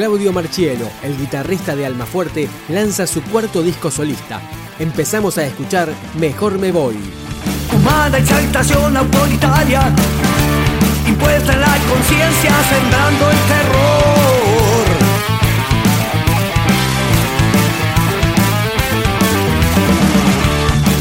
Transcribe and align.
Claudio 0.00 0.32
Marchielo, 0.32 0.88
el 1.02 1.14
guitarrista 1.18 1.76
de 1.76 1.84
Almafuerte, 1.84 2.48
lanza 2.70 3.06
su 3.06 3.22
cuarto 3.22 3.62
disco 3.62 3.90
solista. 3.90 4.40
Empezamos 4.78 5.36
a 5.36 5.44
escuchar 5.44 5.90
Mejor 6.18 6.58
me 6.58 6.72
voy. 6.72 6.96
Humana 7.70 8.16
exaltación 8.16 8.96
autoritaria, 8.96 9.94
impuesta 11.06 11.52
en 11.52 11.60
la 11.60 11.76
conciencia, 11.86 12.50
sembrando 12.70 13.30
el 13.30 13.36
terror. 13.52 14.86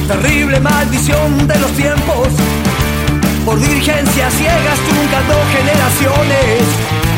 Terrible 0.10 0.60
maldición 0.60 1.48
de 1.48 1.58
los 1.58 1.72
tiempos, 1.72 2.28
por 3.46 3.58
dirigencias 3.62 4.34
ciegas 4.34 4.80
truncando 4.90 5.36
generaciones. 5.54 7.09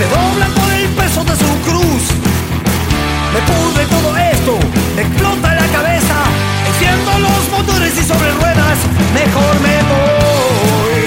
Se 0.00 0.06
doblan 0.08 0.52
por 0.52 0.72
el 0.72 0.88
peso 1.00 1.22
de 1.24 1.36
su 1.36 1.50
cruz. 1.66 2.04
Me 3.34 3.40
pudre 3.50 3.84
todo 3.86 4.16
esto, 4.16 4.58
me 4.96 5.02
explota 5.02 5.54
la 5.54 5.66
cabeza, 5.76 6.16
enciendo 6.68 7.18
los 7.18 7.42
motores 7.50 7.92
y 7.98 8.04
sobre 8.10 8.30
ruedas, 8.32 8.78
mejor 9.12 9.54
me 9.66 9.76
voy. 9.90 11.02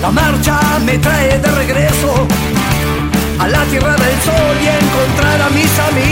La 0.00 0.10
marcha 0.10 0.58
me 0.84 0.98
trae 0.98 1.38
de 1.38 1.50
regreso 1.62 2.26
a 3.38 3.46
la 3.46 3.62
tierra 3.66 3.94
del 3.94 4.16
sol 4.28 4.54
y 4.64 4.68
encontrar 4.84 5.42
a 5.42 5.48
mis 5.50 5.72
amigos 5.90 6.11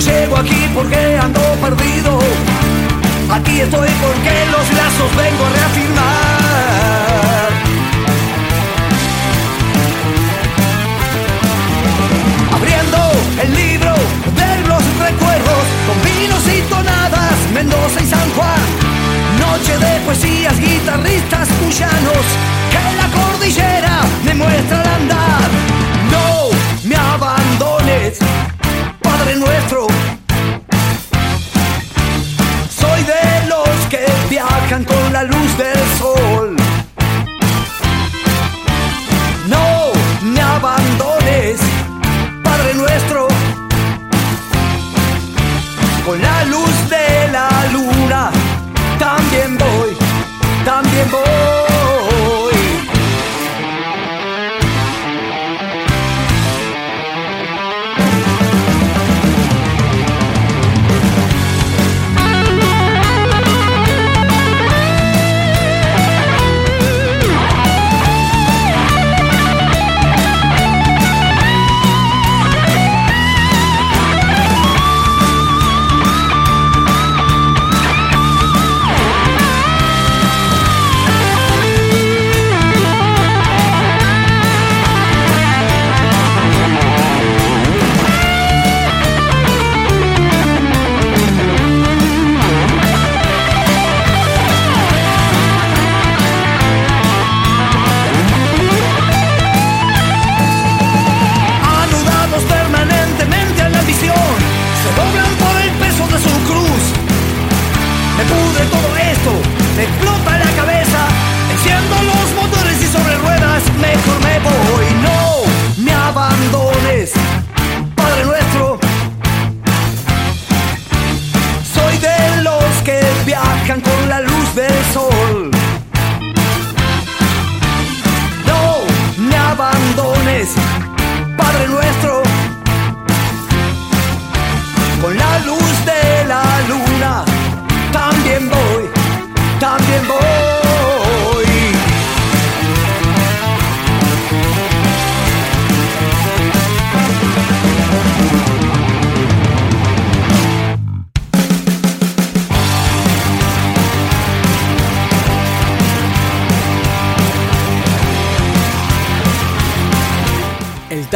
Llego 0.00 0.36
aquí 0.38 0.66
porque 0.74 1.18
ando 1.18 1.40
perdido. 1.60 2.18
Aquí 3.30 3.60
estoy 3.60 3.88
porque 4.00 4.46
los 4.50 4.72
lazos 4.72 5.16
vengo 5.16 5.44
a 5.44 5.50
reafirmar. 5.50 6.39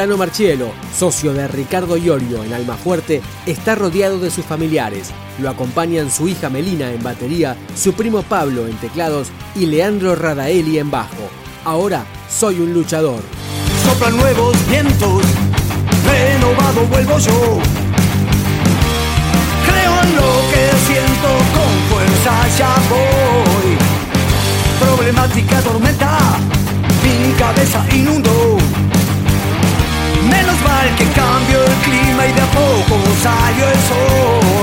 Tano 0.05 0.19
Marchielo, 0.19 0.71
socio 0.95 1.33
de 1.33 1.49
Ricardo 1.49 1.97
Iorio 1.97 2.45
en 2.45 2.53
Almafuerte, 2.53 3.23
está 3.47 3.75
rodeado 3.75 4.19
de 4.19 4.31
sus 4.31 4.45
familiares. 4.45 5.09
Lo 5.39 5.49
acompañan 5.49 6.11
su 6.11 6.29
hija 6.29 6.51
Melina 6.51 6.93
en 6.93 7.03
batería, 7.03 7.57
su 7.75 7.95
primo 7.95 8.21
Pablo 8.23 8.67
en 8.67 8.77
teclados 8.77 9.29
y 9.55 9.65
Leandro 9.65 10.15
Radaeli 10.15 10.79
en 10.79 10.91
bajo. 10.91 11.31
Ahora 11.65 12.05
soy 12.29 12.61
un 12.61 12.75
luchador. 12.75 13.23
Soplan 13.83 14.15
nuevos 14.15 14.55
vientos, 14.69 15.23
renovado 16.05 16.87
vuelvo 16.89 17.19
yo. 17.19 17.59
Creo 19.65 20.03
en 20.03 20.17
lo 20.17 20.33
que 20.51 20.71
siento, 20.87 21.29
con 21.55 21.73
fuerza 21.89 22.59
ya 22.59 22.75
voy. 22.91 23.79
Problemática 24.87 25.63
tormenta, 25.63 26.19
mi 27.03 27.33
cabeza 27.39 27.87
inundó 27.91 28.59
Menos 30.37 30.61
mal 30.63 30.97
que 30.97 31.05
cambió 31.11 31.63
el 31.65 31.75
clima 31.87 32.27
y 32.27 32.33
de 32.33 32.41
a 32.41 32.51
poco 32.51 33.01
salió 33.23 33.69
el 33.69 33.81
sol. 33.89 34.54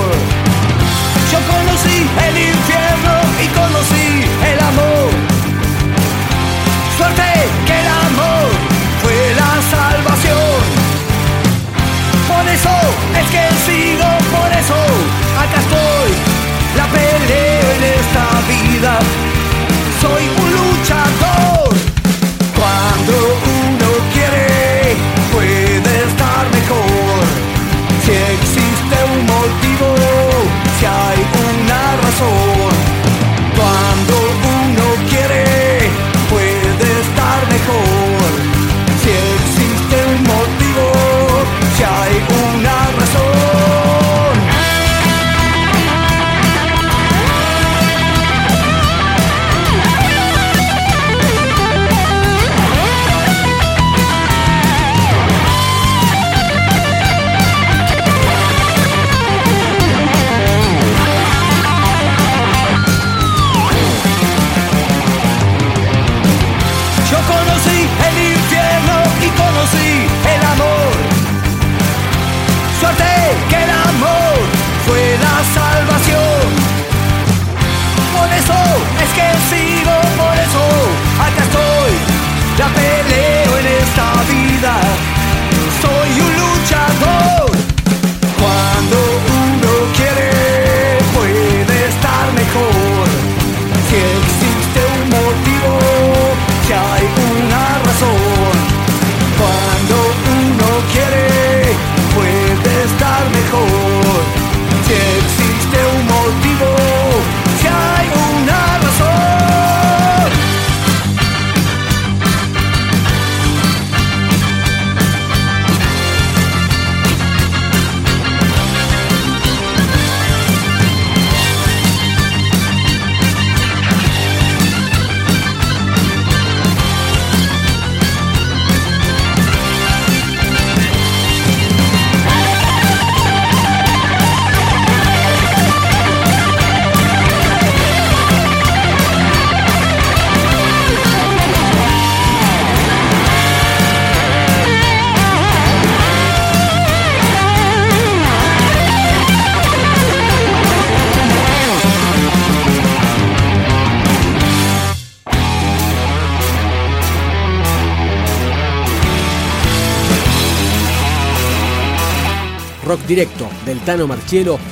rock 162.91 163.05
directo 163.05 163.49
del 163.65 163.79
Tano 163.79 164.05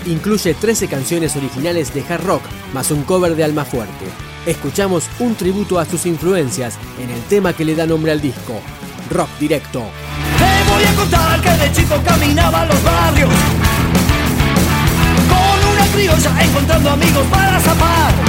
incluye 0.06 0.54
13 0.54 0.90
canciones 0.90 1.38
originales 1.38 1.94
de 1.94 2.02
hard 2.02 2.26
rock, 2.26 2.42
más 2.74 2.92
un 2.92 3.04
cover 3.04 3.34
de 3.34 3.46
Almafuerte. 3.46 4.08
Escuchamos 4.46 5.06
un 5.20 5.36
tributo 5.36 5.80
a 5.80 5.86
sus 5.86 6.06
influencias 6.06 6.78
en 7.02 7.12
el 7.12 7.22
tema 7.30 7.54
que 7.54 7.64
le 7.64 7.76
da 7.76 7.86
nombre 7.86 8.12
al 8.12 8.20
disco, 8.20 8.60
Rock 9.10 9.30
Directo. 9.40 9.86
Te 10.38 10.70
voy 10.70 10.84
a 10.84 10.94
contar 10.96 11.40
que 11.40 11.50
de 11.50 11.72
chico 11.72 11.96
caminaba 12.06 12.66
los 12.66 12.84
barrios, 12.84 13.30
con 15.30 15.72
una 15.72 15.86
criolla 15.94 16.44
encontrando 16.44 16.90
amigos 16.90 17.26
para 17.32 17.58
zapar. 17.62 18.29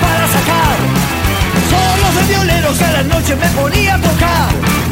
para 0.00 0.26
sacar. 0.28 0.76
Solos 1.70 2.14
de 2.16 2.34
violeros 2.34 2.82
a 2.82 2.92
la 2.92 3.02
noche 3.04 3.36
me 3.36 3.48
ponía 3.48 3.94
a 3.94 4.00
tocar. 4.00 4.83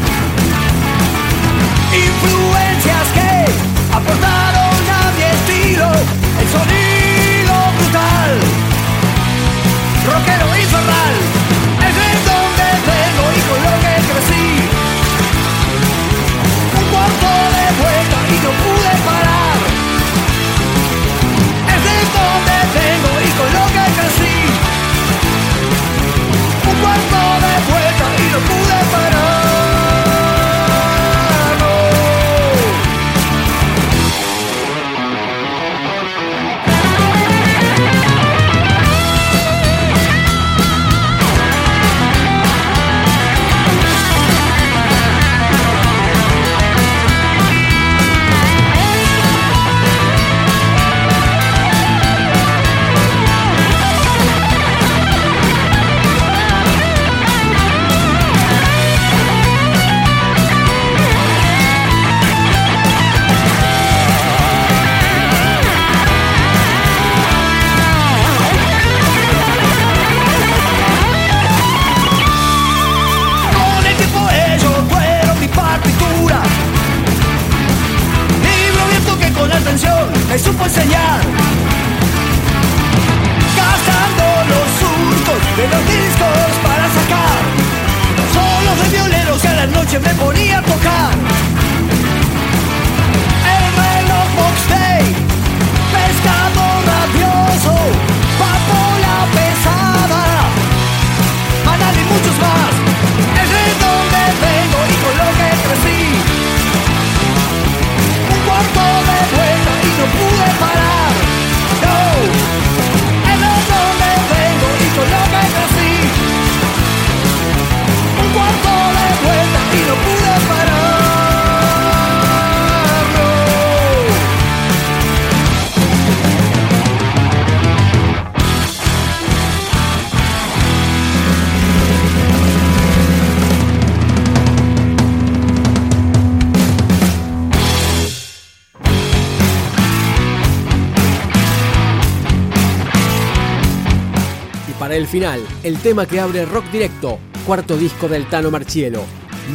el 144.93 145.07
final, 145.07 145.41
el 145.63 145.79
tema 145.79 146.05
que 146.05 146.19
abre 146.19 146.45
Rock 146.45 146.65
Directo, 146.71 147.19
cuarto 147.45 147.75
disco 147.77 148.07
del 148.07 148.27
Tano 148.27 148.51
Marchielo, 148.51 149.03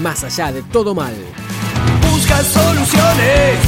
Más 0.02 0.24
allá 0.24 0.52
de 0.52 0.62
todo 0.62 0.94
mal. 0.94 1.14
Busca 2.10 2.42
soluciones 2.42 3.58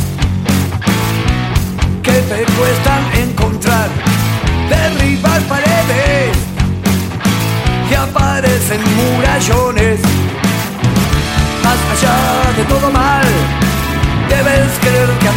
que 2.02 2.12
te 2.12 2.44
cuestan 2.52 3.28
encontrar, 3.28 3.88
derribar 4.68 5.40
paredes 5.42 6.36
que 7.88 7.96
aparecen 7.96 8.80
murallones. 8.96 10.00
Más 11.62 11.78
allá 11.92 12.52
de 12.56 12.64
todo 12.64 12.90
mal, 12.90 13.26
debes 14.28 14.70
creer 14.80 15.08
que 15.20 15.28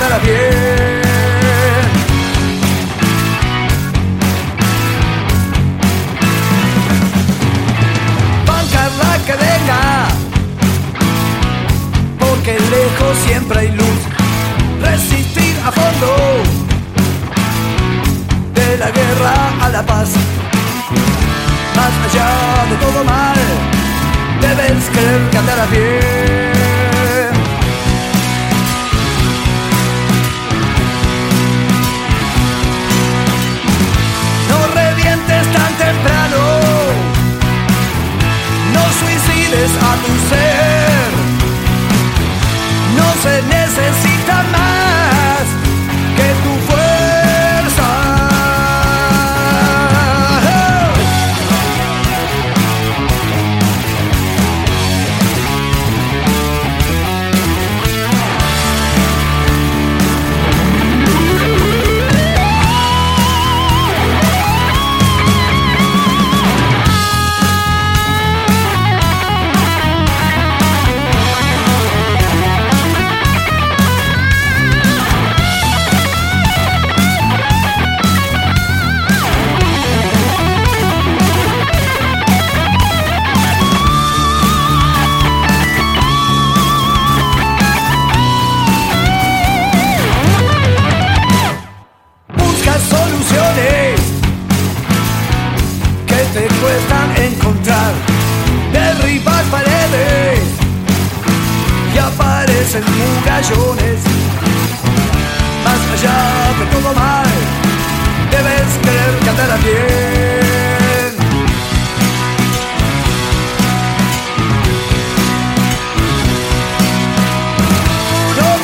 No 109.53 109.59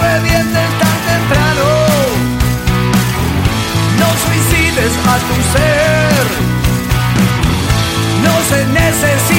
revientes 0.02 0.70
tan 0.82 0.98
temprano. 1.06 1.68
No 4.00 4.10
suicides 4.26 4.94
a 5.06 5.16
tu 5.28 5.38
ser. 5.54 6.26
No 8.24 8.34
se 8.50 8.60
necesita 8.66 9.39